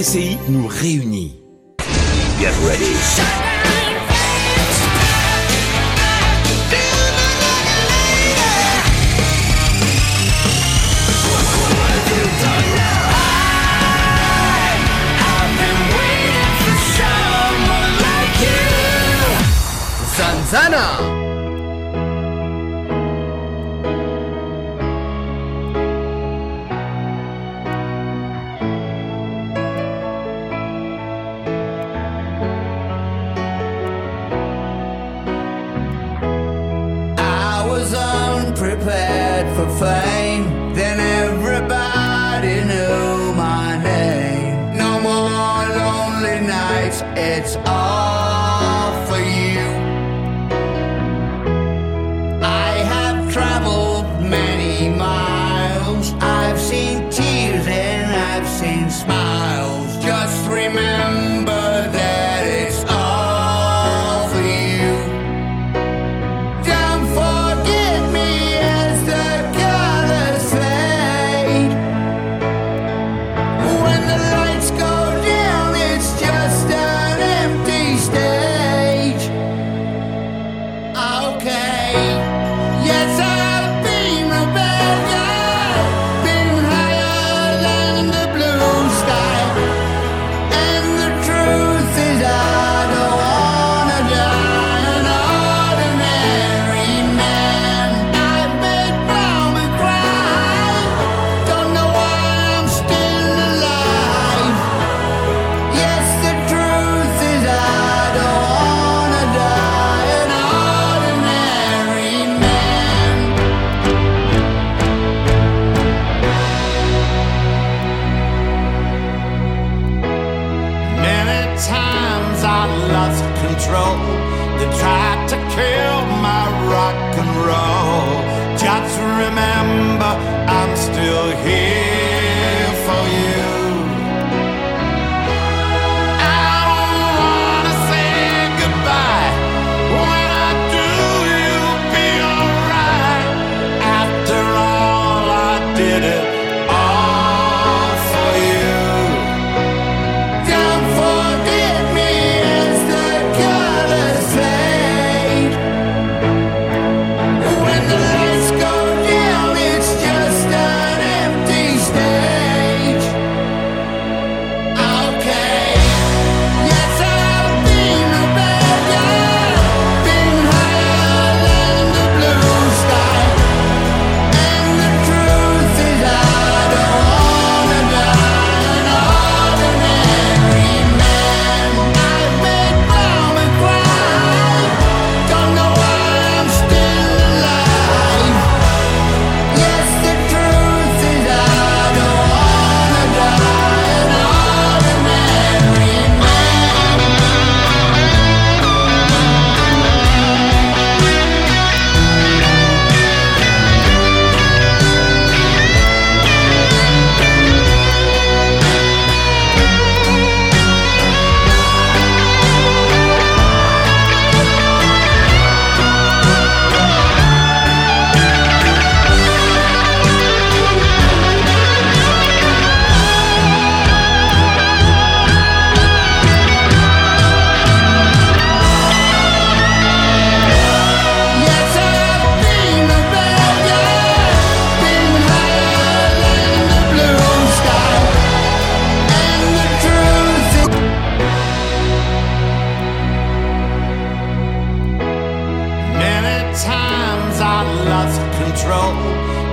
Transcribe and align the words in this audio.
TCI 0.00 0.38
nous 0.48 0.66
réunit. 0.66 1.42
Get 2.40 2.54
ready. 2.66 3.49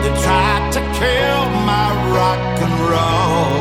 they 0.07 0.21
tried 0.21 0.71
to 0.71 0.79
kill 0.79 1.49
my 1.65 1.87
rock 2.15 2.61
and 2.61 2.79
roll. 2.89 3.56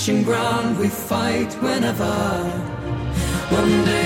threshing 0.00 0.22
ground 0.22 0.78
we 0.78 0.88
fight 0.88 1.52
whenever. 1.60 2.04
One 3.50 3.84
day. 3.84 3.99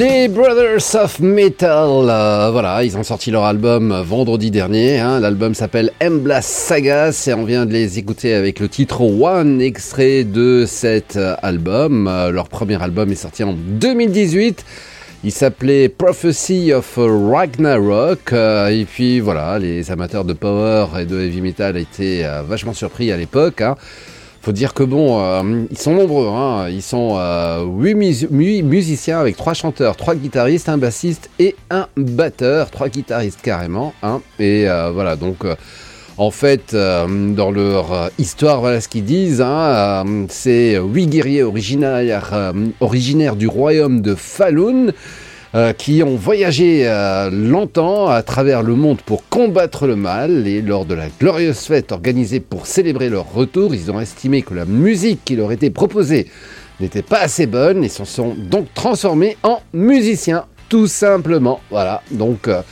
Les 0.00 0.28
Brothers 0.28 0.94
of 0.94 1.20
Metal, 1.20 2.08
euh, 2.08 2.48
voilà, 2.50 2.82
ils 2.84 2.96
ont 2.96 3.02
sorti 3.02 3.30
leur 3.30 3.44
album 3.44 3.92
vendredi 4.00 4.50
dernier. 4.50 4.98
Hein. 4.98 5.20
L'album 5.20 5.52
s'appelle 5.52 5.90
Emblas 6.02 6.40
Sagas 6.40 7.26
et 7.28 7.34
on 7.34 7.44
vient 7.44 7.66
de 7.66 7.74
les 7.74 7.98
écouter 7.98 8.32
avec 8.32 8.60
le 8.60 8.70
titre 8.70 9.02
One, 9.02 9.60
extrait 9.60 10.24
de 10.24 10.64
cet 10.66 11.18
album. 11.42 12.08
Euh, 12.08 12.30
leur 12.30 12.48
premier 12.48 12.82
album 12.82 13.12
est 13.12 13.14
sorti 13.14 13.44
en 13.44 13.52
2018. 13.52 14.64
Il 15.22 15.32
s'appelait 15.32 15.90
Prophecy 15.90 16.72
of 16.72 16.94
Ragnarok. 16.96 18.32
Euh, 18.32 18.68
et 18.68 18.86
puis 18.86 19.20
voilà, 19.20 19.58
les 19.58 19.90
amateurs 19.90 20.24
de 20.24 20.32
power 20.32 20.86
et 20.98 21.04
de 21.04 21.20
heavy 21.20 21.42
metal 21.42 21.76
étaient 21.76 22.24
vachement 22.48 22.72
surpris 22.72 23.12
à 23.12 23.18
l'époque. 23.18 23.60
Hein 23.60 23.76
faut 24.42 24.52
dire 24.52 24.72
que 24.72 24.82
bon, 24.82 25.20
euh, 25.20 25.64
ils 25.70 25.78
sont 25.78 25.94
nombreux. 25.94 26.28
Hein. 26.28 26.68
Ils 26.70 26.82
sont 26.82 27.16
euh, 27.18 27.64
8 27.64 28.62
musiciens 28.62 29.20
avec 29.20 29.36
3 29.36 29.54
chanteurs, 29.54 29.96
3 29.96 30.14
guitaristes, 30.14 30.68
un 30.68 30.78
bassiste 30.78 31.28
et 31.38 31.56
un 31.70 31.88
batteur. 31.96 32.70
3 32.70 32.88
guitaristes 32.88 33.40
carrément. 33.42 33.92
Hein. 34.02 34.20
Et 34.38 34.68
euh, 34.68 34.90
voilà, 34.92 35.16
donc 35.16 35.44
euh, 35.44 35.56
en 36.16 36.30
fait, 36.30 36.74
dans 36.74 37.50
leur 37.50 38.10
histoire, 38.18 38.60
voilà 38.60 38.82
ce 38.82 38.88
qu'ils 38.88 39.04
disent. 39.04 39.40
Hein, 39.40 40.04
c'est 40.28 40.78
8 40.78 41.06
guerriers 41.06 41.42
originaires, 41.42 42.52
originaires 42.80 43.36
du 43.36 43.46
royaume 43.46 44.02
de 44.02 44.14
Falun. 44.14 44.92
Euh, 45.56 45.72
qui 45.72 46.04
ont 46.04 46.14
voyagé 46.14 46.82
euh, 46.84 47.28
longtemps 47.28 48.06
à 48.06 48.22
travers 48.22 48.62
le 48.62 48.76
monde 48.76 49.02
pour 49.02 49.28
combattre 49.28 49.88
le 49.88 49.96
mal 49.96 50.46
et 50.46 50.62
lors 50.62 50.84
de 50.84 50.94
la 50.94 51.08
glorieuse 51.18 51.58
fête 51.58 51.90
organisée 51.90 52.38
pour 52.38 52.68
célébrer 52.68 53.08
leur 53.08 53.32
retour, 53.32 53.74
ils 53.74 53.90
ont 53.90 53.98
estimé 53.98 54.42
que 54.42 54.54
la 54.54 54.64
musique 54.64 55.24
qui 55.24 55.34
leur 55.34 55.50
était 55.50 55.70
proposée 55.70 56.28
n'était 56.78 57.02
pas 57.02 57.18
assez 57.18 57.46
bonne 57.46 57.82
et 57.82 57.88
se 57.88 58.04
sont 58.04 58.36
donc 58.36 58.72
transformés 58.74 59.36
en 59.42 59.58
musiciens, 59.72 60.44
tout 60.68 60.86
simplement. 60.86 61.60
Voilà, 61.70 62.02
donc... 62.12 62.46
Euh, 62.46 62.62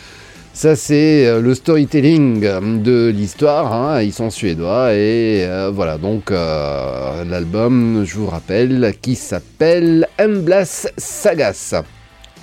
ça, 0.54 0.74
c'est 0.74 1.40
le 1.40 1.54
storytelling 1.54 2.40
de 2.82 3.12
l'histoire. 3.14 3.72
Hein. 3.72 4.02
Ils 4.02 4.12
sont 4.12 4.28
suédois 4.28 4.92
et 4.92 5.46
voilà. 5.72 5.98
Donc, 5.98 6.30
l'album, 6.30 8.02
je 8.04 8.16
vous 8.16 8.26
rappelle, 8.26 8.92
qui 9.00 9.14
s'appelle 9.14 10.08
Emblas 10.18 10.88
Sagas. 10.96 11.84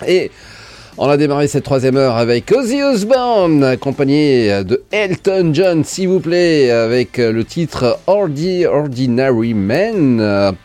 Et 0.08 0.32
on 0.98 1.10
a 1.10 1.18
démarré 1.18 1.48
cette 1.48 1.64
troisième 1.64 1.98
heure 1.98 2.16
avec 2.16 2.52
Ozzy 2.52 2.82
Osbourne, 2.82 3.64
accompagné 3.64 4.64
de 4.64 4.84
Elton 4.92 5.52
John, 5.54 5.84
s'il 5.84 6.08
vous 6.08 6.20
plaît, 6.20 6.72
avec 6.72 7.18
le 7.18 7.44
titre 7.44 8.00
Ordinary 8.08 9.54
Man. 9.54 10.56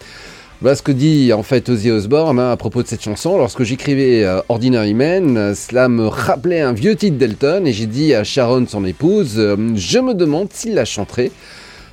Voilà 0.63 0.77
ce 0.77 0.83
que 0.83 0.93
dit 0.93 1.33
en 1.33 1.43
fait 1.43 1.71
Ozzy 1.71 1.91
Osbourne 1.91 2.39
hein, 2.39 2.51
à 2.51 2.57
propos 2.59 2.83
de 2.83 2.87
cette 2.87 3.03
chanson. 3.03 3.39
Lorsque 3.39 3.63
j'écrivais 3.63 4.25
euh, 4.25 4.43
Ordinary 4.51 4.93
Man, 4.93 5.55
cela 5.55 5.89
me 5.89 6.07
rappelait 6.07 6.61
un 6.61 6.75
vieux 6.75 6.97
titre 6.97 7.17
d'Elton 7.17 7.65
et 7.65 7.73
j'ai 7.73 7.87
dit 7.87 8.15
à 8.15 8.25
Sharon, 8.25 8.67
son 8.69 8.85
épouse, 8.85 9.37
euh, 9.39 9.57
je 9.75 9.99
me 10.01 10.13
demande 10.13 10.49
s'il 10.53 10.75
la 10.75 10.85
chanterait. 10.85 11.31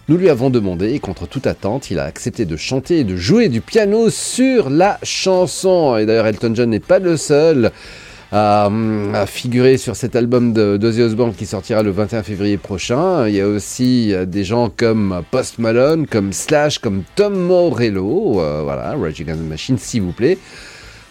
Nous 0.10 0.16
lui 0.16 0.30
avons 0.30 0.50
demandé 0.50 0.94
et 0.94 1.00
contre 1.00 1.28
toute 1.28 1.48
attente, 1.48 1.92
il 1.92 2.00
a 2.00 2.06
accepté 2.06 2.46
de 2.46 2.56
chanter 2.56 3.00
et 3.00 3.04
de 3.04 3.18
jouer 3.18 3.50
du 3.50 3.60
piano 3.60 4.10
sur 4.10 4.70
la 4.70 5.00
chanson. 5.04 5.98
Et 5.98 6.06
d'ailleurs, 6.06 6.28
Elton 6.28 6.56
John 6.56 6.70
n'est 6.70 6.80
pas 6.80 7.00
le 7.00 7.18
seul 7.18 7.72
à, 8.32 8.70
figurer 9.26 9.76
sur 9.78 9.98
cet 9.98 10.16
album 10.16 10.54
d'Ozzy 10.54 11.02
Osbourne 11.02 11.34
qui 11.34 11.46
sortira 11.46 11.84
le 11.84 11.92
21 11.92 12.24
février 12.24 12.56
prochain. 12.56 13.28
Il 13.28 13.36
y 13.36 13.42
a 13.42 13.48
aussi 13.50 14.14
euh, 14.14 14.26
des 14.26 14.46
gens 14.46 14.70
comme 14.70 15.24
Post 15.30 15.60
Malone, 15.60 16.08
comme 16.08 16.32
Slash, 16.32 16.80
comme 16.80 17.04
Tom 17.16 17.36
Morello. 17.36 18.40
Euh, 18.40 18.62
voilà, 18.64 18.96
Rage 18.96 19.20
Against 19.20 19.42
the 19.42 19.50
Machine, 19.50 19.78
s'il 19.78 20.04
vous 20.04 20.14
plaît. 20.14 20.38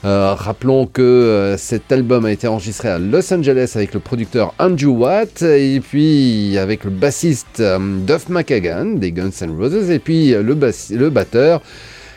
Euh, 0.05 0.35
rappelons 0.35 0.87
que 0.87 1.03
euh, 1.03 1.57
cet 1.57 1.91
album 1.91 2.27
a 2.27 2.33
été 2.33 2.47
enregistré 2.47 2.89
à 2.89 2.99
Los 2.99 3.33
Angeles 3.33 3.73
avec 3.75 3.95
le 3.95 4.01
producteur 4.01 4.55
Andrew 4.59 4.89
Watt 4.89 5.43
et 5.43 5.81
puis 5.81 6.57
avec 6.59 6.85
le 6.85 6.91
bassiste 6.91 7.61
euh, 7.61 7.79
Duff 8.07 8.29
McKagan 8.29 8.97
des 8.97 9.11
Guns 9.11 9.31
N' 9.41 9.57
Roses 9.59 9.91
et 9.91 9.99
puis 9.99 10.31
le, 10.31 10.43
le 10.43 11.11
batteur 11.11 11.63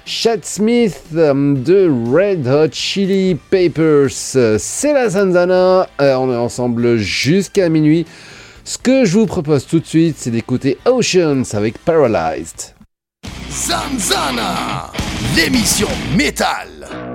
Chad 0.06 0.44
Smith 0.44 1.02
de 1.12 1.90
Red 2.12 2.48
Hot 2.48 2.74
Chili 2.74 3.36
Papers. 3.36 4.10
C'est 4.10 4.94
la 4.94 5.10
Zanzana, 5.10 5.88
on 6.00 6.32
est 6.32 6.36
ensemble 6.36 6.98
jusqu'à 6.98 7.70
minuit. 7.70 8.06
Ce 8.64 8.78
que 8.78 9.06
je 9.06 9.18
vous 9.18 9.26
propose 9.26 9.66
tout 9.68 9.80
de 9.80 9.86
suite, 9.86 10.16
c'est 10.18 10.32
d'écouter 10.32 10.78
Oceans 10.86 11.44
avec 11.54 11.78
Paralyzed. 11.80 12.76
Zanzana, 13.52 14.92
l'émission 15.36 15.90
métal. 16.18 17.09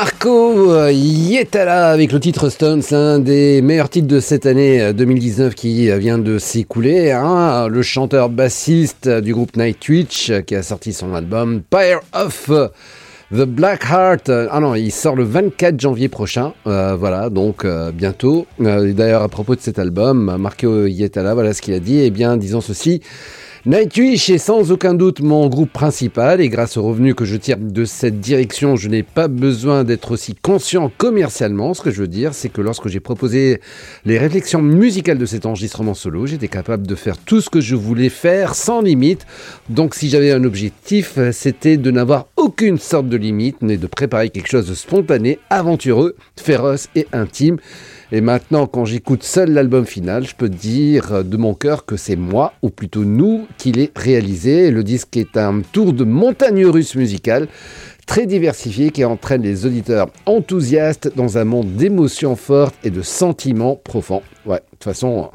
Marco 0.00 0.86
Yetala 0.90 1.90
avec 1.90 2.12
le 2.12 2.20
titre 2.20 2.50
Stones, 2.50 2.82
l'un 2.92 3.18
des 3.18 3.60
meilleurs 3.62 3.88
titres 3.88 4.06
de 4.06 4.20
cette 4.20 4.46
année 4.46 4.92
2019 4.92 5.56
qui 5.56 5.90
vient 5.98 6.18
de 6.18 6.38
s'écouler. 6.38 7.10
Hein. 7.10 7.66
le 7.66 7.82
chanteur 7.82 8.28
bassiste 8.28 9.08
du 9.08 9.34
groupe 9.34 9.56
Nightwish 9.56 10.30
qui 10.46 10.54
a 10.54 10.62
sorti 10.62 10.92
son 10.92 11.14
album 11.14 11.62
Pyre 11.68 11.98
of 12.12 12.48
The 13.32 13.44
Black 13.44 13.86
Heart. 13.90 14.30
Ah 14.52 14.60
non, 14.60 14.76
il 14.76 14.92
sort 14.92 15.16
le 15.16 15.24
24 15.24 15.80
janvier 15.80 16.08
prochain. 16.08 16.52
Euh, 16.68 16.94
voilà, 16.94 17.28
donc 17.28 17.64
euh, 17.64 17.90
bientôt. 17.90 18.46
Euh, 18.60 18.92
d'ailleurs, 18.92 19.24
à 19.24 19.28
propos 19.28 19.56
de 19.56 19.60
cet 19.60 19.80
album, 19.80 20.36
Marco 20.38 20.86
Yetala, 20.86 21.34
voilà 21.34 21.54
ce 21.54 21.60
qu'il 21.60 21.74
a 21.74 21.80
dit. 21.80 21.98
Eh 21.98 22.10
bien, 22.10 22.36
disons 22.36 22.60
ceci. 22.60 23.02
Nightwish 23.66 24.30
est 24.30 24.38
sans 24.38 24.70
aucun 24.70 24.94
doute 24.94 25.20
mon 25.20 25.48
groupe 25.48 25.72
principal 25.72 26.40
et 26.40 26.48
grâce 26.48 26.76
aux 26.76 26.82
revenus 26.84 27.16
que 27.16 27.24
je 27.24 27.34
tire 27.34 27.56
de 27.58 27.84
cette 27.84 28.20
direction, 28.20 28.76
je 28.76 28.88
n'ai 28.88 29.02
pas 29.02 29.26
besoin 29.26 29.82
d'être 29.82 30.12
aussi 30.12 30.36
conscient 30.36 30.92
commercialement. 30.96 31.74
Ce 31.74 31.82
que 31.82 31.90
je 31.90 32.02
veux 32.02 32.08
dire, 32.08 32.34
c'est 32.34 32.50
que 32.50 32.60
lorsque 32.60 32.86
j'ai 32.86 33.00
proposé 33.00 33.60
les 34.04 34.16
réflexions 34.16 34.62
musicales 34.62 35.18
de 35.18 35.26
cet 35.26 35.44
enregistrement 35.44 35.94
solo, 35.94 36.24
j'étais 36.26 36.46
capable 36.46 36.86
de 36.86 36.94
faire 36.94 37.18
tout 37.18 37.40
ce 37.40 37.50
que 37.50 37.60
je 37.60 37.74
voulais 37.74 38.10
faire 38.10 38.54
sans 38.54 38.80
limite. 38.80 39.26
Donc 39.70 39.96
si 39.96 40.08
j'avais 40.08 40.30
un 40.30 40.44
objectif, 40.44 41.18
c'était 41.32 41.76
de 41.76 41.90
n'avoir 41.90 42.28
aucune 42.36 42.78
sorte 42.78 43.08
de 43.08 43.16
limite, 43.16 43.56
mais 43.60 43.76
de 43.76 43.88
préparer 43.88 44.30
quelque 44.30 44.48
chose 44.48 44.68
de 44.68 44.74
spontané, 44.74 45.40
aventureux, 45.50 46.14
féroce 46.36 46.88
et 46.94 47.08
intime. 47.12 47.58
Et 48.10 48.20
maintenant, 48.22 48.66
quand 48.66 48.86
j'écoute 48.86 49.22
seul 49.22 49.52
l'album 49.52 49.84
final, 49.84 50.26
je 50.26 50.34
peux 50.34 50.48
dire 50.48 51.22
de 51.24 51.36
mon 51.36 51.52
cœur 51.54 51.84
que 51.84 51.96
c'est 51.96 52.16
moi, 52.16 52.54
ou 52.62 52.70
plutôt 52.70 53.04
nous, 53.04 53.46
qui 53.58 53.70
l'ai 53.72 53.90
réalisé. 53.94 54.70
Le 54.70 54.82
disque 54.82 55.16
est 55.16 55.36
un 55.36 55.60
tour 55.60 55.92
de 55.92 56.04
montagne 56.04 56.64
russe 56.66 56.94
musicale 56.94 57.48
très 58.06 58.24
diversifié 58.24 58.90
qui 58.90 59.04
entraîne 59.04 59.42
les 59.42 59.66
auditeurs 59.66 60.08
enthousiastes 60.24 61.12
dans 61.14 61.36
un 61.36 61.44
monde 61.44 61.74
d'émotions 61.74 62.36
fortes 62.36 62.74
et 62.82 62.90
de 62.90 63.02
sentiments 63.02 63.76
profonds. 63.76 64.22
Ouais, 64.46 64.56
de 64.56 64.62
toute 64.72 64.84
façon... 64.84 65.30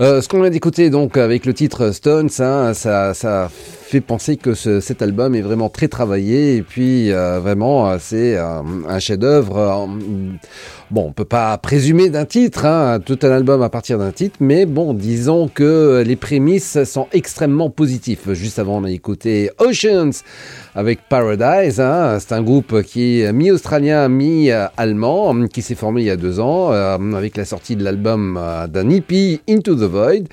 Euh, 0.00 0.22
ce 0.22 0.28
qu'on 0.28 0.40
vient 0.40 0.50
d'écouter 0.50 0.88
donc 0.88 1.18
avec 1.18 1.44
le 1.44 1.52
titre 1.52 1.90
Stones, 1.92 2.30
hein, 2.38 2.72
ça 2.72 3.50
fait 3.90 4.00
penser 4.00 4.36
que 4.36 4.54
cet 4.54 5.02
album 5.02 5.34
est 5.34 5.40
vraiment 5.40 5.68
très 5.68 5.88
travaillé 5.88 6.56
et 6.56 6.62
puis 6.62 7.12
euh, 7.12 7.40
vraiment 7.40 7.98
c'est 7.98 8.36
un 8.38 8.98
chef-d'œuvre. 8.98 9.88
Bon, 10.90 11.06
on 11.06 11.12
peut 11.12 11.24
pas 11.24 11.56
présumer 11.56 12.10
d'un 12.10 12.24
titre, 12.24 12.64
hein, 12.66 12.98
tout 12.98 13.20
un 13.22 13.30
album 13.30 13.62
à 13.62 13.68
partir 13.68 13.96
d'un 13.96 14.10
titre, 14.10 14.38
mais 14.40 14.66
bon, 14.66 14.92
disons 14.92 15.46
que 15.46 16.02
les 16.04 16.16
prémices 16.16 16.82
sont 16.82 17.06
extrêmement 17.12 17.70
positives. 17.70 18.32
Juste 18.32 18.58
avant, 18.58 18.78
on 18.78 18.84
a 18.84 18.90
écouté 18.90 19.52
Oceans 19.58 20.10
avec 20.74 21.08
Paradise. 21.08 21.78
Hein, 21.78 22.18
c'est 22.18 22.32
un 22.32 22.42
groupe 22.42 22.82
qui 22.82 23.20
est 23.20 23.32
mi-australien, 23.32 24.08
mi-allemand, 24.08 25.46
qui 25.46 25.62
s'est 25.62 25.76
formé 25.76 26.00
il 26.00 26.06
y 26.08 26.10
a 26.10 26.16
deux 26.16 26.40
ans 26.40 26.72
euh, 26.72 26.98
avec 27.14 27.36
la 27.36 27.44
sortie 27.44 27.76
de 27.76 27.84
l'album 27.84 28.36
euh, 28.36 28.66
d'un 28.66 28.90
EP 28.90 29.40
Into 29.48 29.76
the 29.76 29.88
Void. 29.88 30.24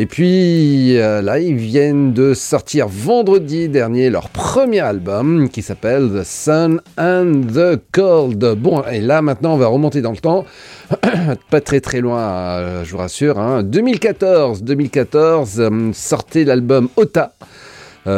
Et 0.00 0.06
puis 0.06 0.96
euh, 0.96 1.20
là, 1.20 1.38
ils 1.38 1.56
viennent 1.56 2.14
de 2.14 2.32
sortir 2.32 2.88
vendredi 2.88 3.68
dernier 3.68 4.08
leur 4.08 4.30
premier 4.30 4.80
album 4.80 5.50
qui 5.50 5.60
s'appelle 5.60 6.08
The 6.08 6.24
Sun 6.24 6.80
and 6.96 7.42
the 7.52 7.78
Cold. 7.92 8.42
Bon, 8.56 8.82
et 8.90 9.02
là 9.02 9.20
maintenant, 9.20 9.52
on 9.52 9.56
va 9.58 9.66
remonter 9.66 10.00
dans 10.00 10.12
le 10.12 10.16
temps. 10.16 10.46
Pas 11.50 11.60
très 11.60 11.82
très 11.82 12.00
loin, 12.00 12.18
euh, 12.18 12.82
je 12.82 12.92
vous 12.92 12.96
rassure. 12.96 13.62
2014, 13.62 14.62
2014, 14.62 15.60
euh, 15.60 15.90
sortait 15.92 16.44
l'album 16.44 16.88
Ota. 16.96 17.34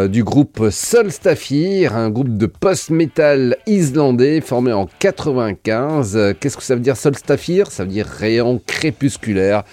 du 0.09 0.23
groupe 0.23 0.71
Solstafir, 0.71 1.97
un 1.97 2.11
groupe 2.11 2.37
de 2.39 2.47
post-metal 2.47 3.57
islandais 3.67 4.41
formé 4.41 4.73
en 4.73 4.89
95. 5.01 6.37
Qu'est-ce 6.39 6.57
que 6.57 6.63
ça 6.63 6.77
veut 6.77 6.81
dire 6.81 6.97
Solstafir 6.97 7.73
Ça 7.73 7.83
veut 7.83 7.91
dire 7.91 8.07
rayon 8.07 8.61
crépusculaire. 8.65 9.65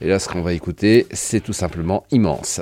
Et 0.00 0.08
là, 0.08 0.18
ce 0.18 0.28
qu'on 0.28 0.42
va 0.42 0.52
écouter, 0.52 1.06
c'est 1.12 1.40
tout 1.40 1.52
simplement 1.52 2.04
immense. 2.10 2.60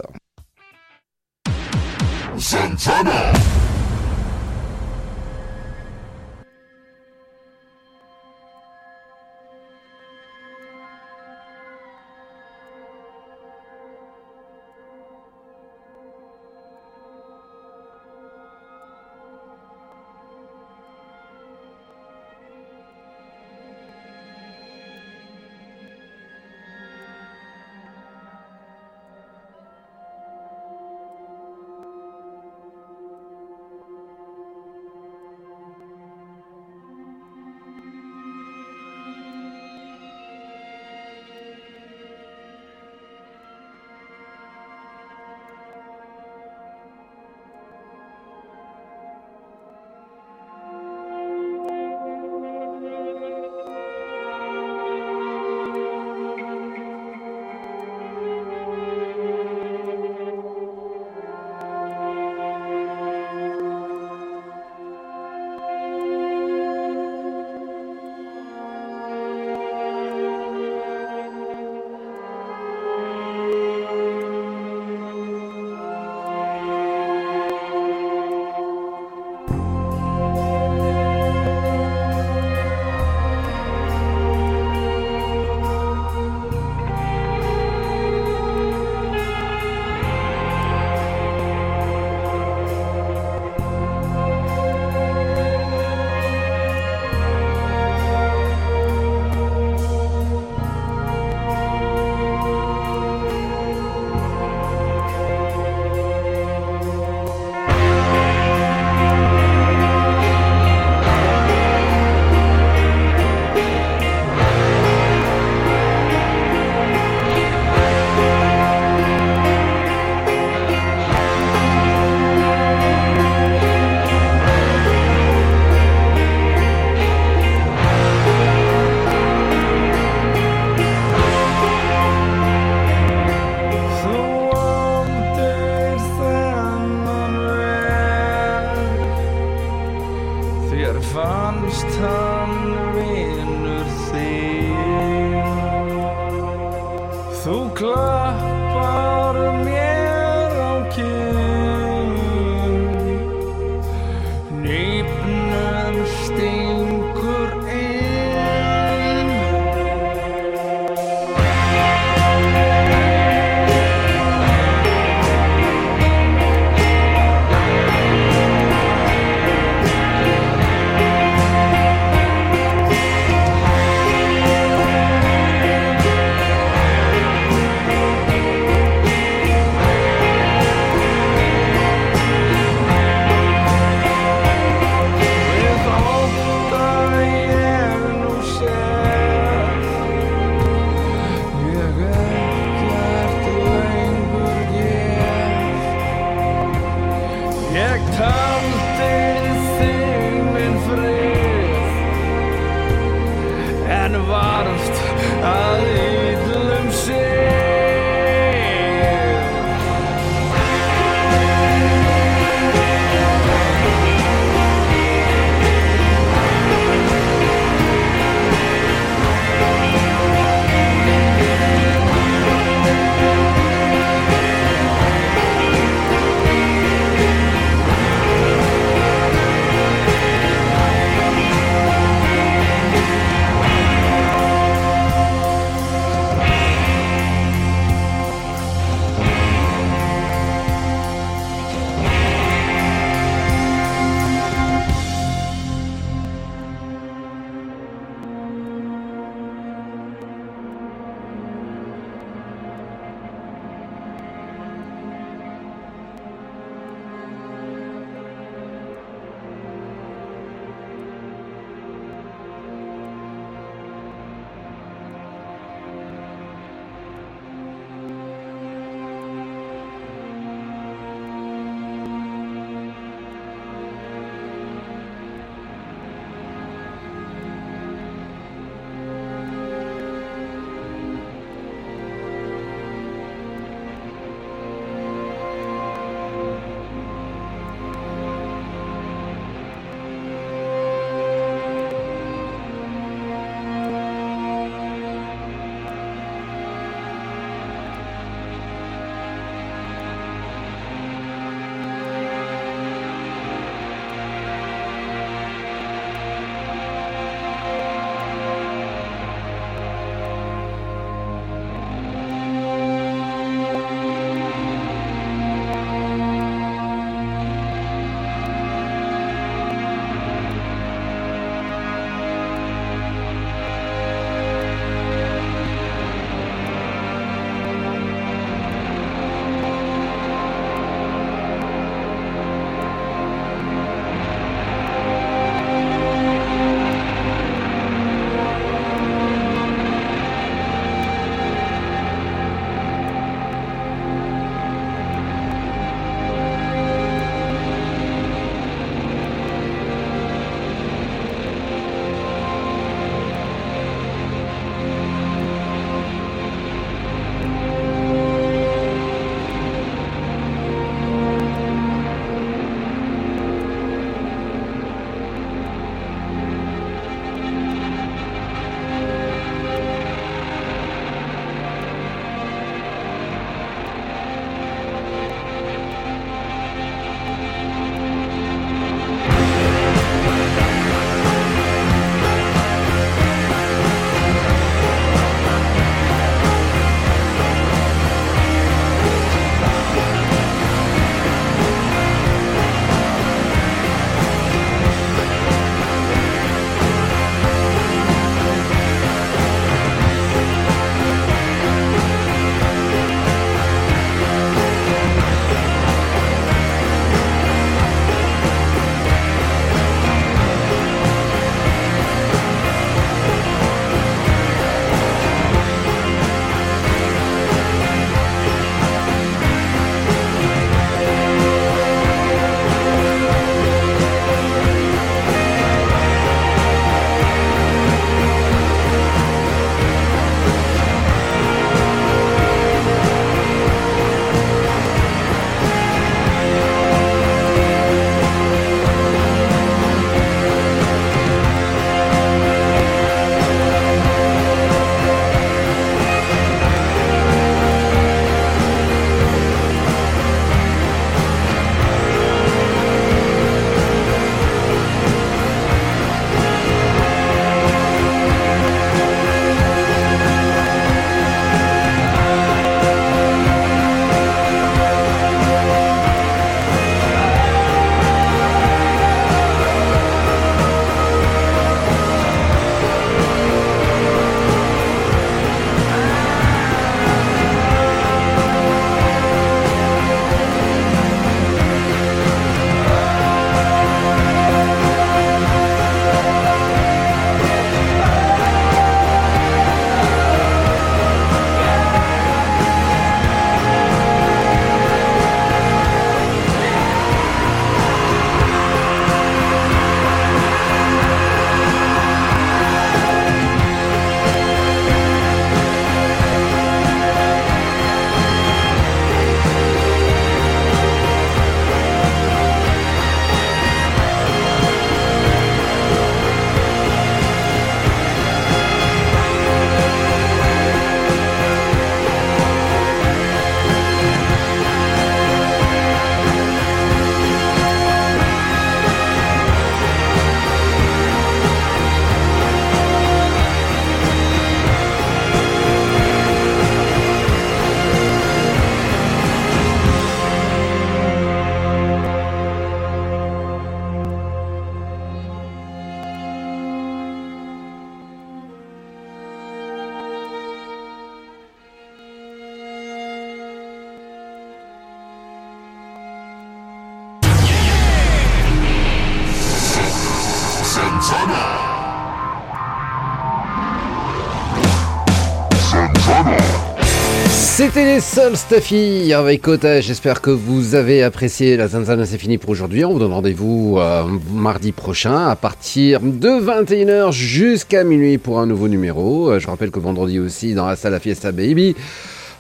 C'était 567.77 567.95
les 567.97 568.01
seuls 568.01 568.39
Stuffy 568.39 569.13
avec 569.13 569.47
Ota. 569.47 569.83
J'espère 569.83 570.23
que 570.23 570.31
vous 570.31 570.75
avez 570.75 571.03
apprécié. 571.03 571.59
La 571.59 571.69
Zanzana, 571.69 572.07
c'est 572.07 572.17
fini 572.17 572.39
pour 572.39 572.49
aujourd'hui. 572.49 572.87
On 572.87 572.95
vous 572.95 572.99
donne 572.99 573.13
rendez-vous 573.13 573.77
euh, 573.77 574.05
mardi 574.33 574.73
prochain 574.73 575.29
à 575.29 575.37
partir 575.37 576.01
de 576.01 576.27
21h 576.27 577.13
jusqu'à 577.13 577.85
minuit 577.85 578.17
pour 578.17 578.41
un 578.41 578.47
nouveau 578.47 578.69
numéro. 578.69 579.29
Euh, 579.29 579.41
je 579.41 579.47
rappelle 579.47 579.71
que 579.71 579.79
vendredi 579.79 580.19
aussi, 580.19 580.55
dans 580.55 580.67
la 580.67 580.75
salle 580.75 580.95
à 580.95 581.01
Fiesta 581.01 581.33
Baby, 581.33 581.77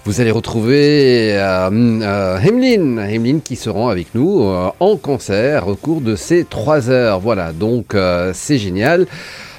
vous 0.06 0.22
allez 0.22 0.30
retrouver 0.30 1.36
euh, 1.36 1.68
euh 2.00 3.40
qui 3.44 3.56
seront 3.56 3.88
avec 3.88 4.14
nous 4.14 4.42
en 4.80 4.96
concert 4.96 5.68
au 5.68 5.74
cours 5.74 6.00
de 6.00 6.16
ces 6.16 6.46
3 6.46 6.88
heures. 6.88 7.20
Voilà, 7.20 7.52
donc 7.52 7.94
c'est 8.32 8.56
génial. 8.56 9.06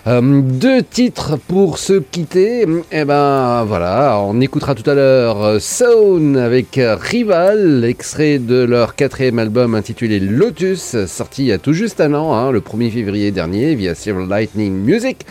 Euh, 0.07 0.41
deux 0.41 0.83
titres 0.83 1.37
pour 1.49 1.79
se 1.79 1.95
quitter. 1.99 2.65
Eh 2.93 3.03
ben 3.03 3.65
voilà, 3.65 4.21
on 4.21 4.39
écoutera 4.39 4.73
tout 4.73 4.89
à 4.89 4.93
l'heure 4.93 5.59
Sound 5.59 6.37
avec 6.37 6.79
Rival, 6.81 7.83
extrait 7.83 8.39
de 8.39 8.63
leur 8.63 8.95
quatrième 8.95 9.37
album 9.37 9.75
intitulé 9.75 10.21
Lotus, 10.21 10.95
sorti 11.07 11.43
il 11.43 11.47
y 11.47 11.51
a 11.51 11.57
tout 11.57 11.73
juste 11.73 11.99
un 11.99 12.13
an, 12.13 12.33
hein, 12.33 12.51
le 12.51 12.61
1er 12.61 12.89
février 12.89 13.31
dernier, 13.31 13.75
via 13.75 13.95
Silver 13.95 14.25
Lightning 14.29 14.71
Music. 14.71 15.25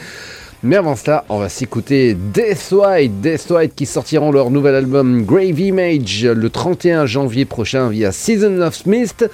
Mais 0.63 0.77
avant 0.77 0.95
cela, 0.95 1.25
on 1.31 1.39
va 1.39 1.49
s'écouter 1.49 2.15
Death 2.15 2.73
White, 2.73 3.23
Death 3.23 3.49
White 3.49 3.75
qui 3.75 3.87
sortiront 3.87 4.31
leur 4.31 4.51
nouvel 4.51 4.75
album 4.75 5.25
Grave 5.25 5.59
Image 5.59 6.27
le 6.27 6.51
31 6.51 7.07
janvier 7.07 7.47
prochain 7.47 7.89
via 7.89 8.13
Season 8.13 8.61
of 8.61 8.85
Mist. 8.85 9.27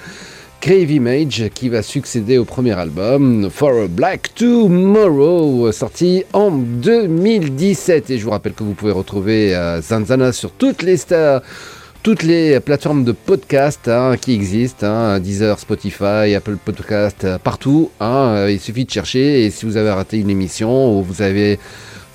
Grave 0.65 0.91
Image 0.91 1.49
qui 1.53 1.67
va 1.67 1.81
succéder 1.81 2.37
au 2.37 2.45
premier 2.45 2.71
album 2.71 3.49
For 3.49 3.83
a 3.83 3.87
Black 3.89 4.33
Tomorrow 4.33 5.69
sorti 5.73 6.23
en 6.31 6.51
2017 6.51 8.09
et 8.09 8.17
je 8.17 8.23
vous 8.23 8.29
rappelle 8.29 8.53
que 8.53 8.63
vous 8.63 8.73
pouvez 8.73 8.93
retrouver 8.93 9.53
euh, 9.53 9.81
Zanzana 9.81 10.31
sur 10.31 10.51
toutes 10.51 10.81
les 10.81 10.95
stars 10.95 11.41
toutes 12.01 12.23
les 12.23 12.61
plateformes 12.61 13.03
de 13.03 13.11
podcast 13.11 13.89
hein, 13.89 14.15
qui 14.15 14.33
existent, 14.33 14.87
hein, 14.87 15.19
Deezer, 15.19 15.59
Spotify, 15.59 16.33
Apple 16.33 16.55
Podcast, 16.63 17.25
euh, 17.25 17.37
partout. 17.37 17.91
Hein, 17.99 18.47
il 18.47 18.61
suffit 18.61 18.85
de 18.85 18.91
chercher 18.91 19.43
et 19.43 19.49
si 19.49 19.65
vous 19.65 19.75
avez 19.75 19.91
raté 19.91 20.17
une 20.17 20.29
émission 20.29 20.97
ou 20.97 21.03
vous 21.03 21.21
avez 21.21 21.59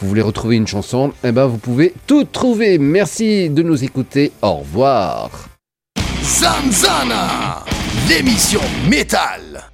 vous 0.00 0.08
voulez 0.08 0.22
retrouver 0.22 0.56
une 0.56 0.66
chanson, 0.66 1.12
eh 1.22 1.32
ben 1.32 1.44
vous 1.44 1.58
pouvez 1.58 1.92
tout 2.06 2.24
trouver. 2.24 2.78
Merci 2.78 3.50
de 3.50 3.62
nous 3.62 3.84
écouter. 3.84 4.32
Au 4.40 4.54
revoir. 4.54 5.50
Zanzana 6.22 7.64
l'émission 8.08 8.62
métal. 8.88 9.67